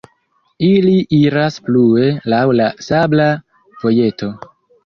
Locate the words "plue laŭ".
1.69-2.41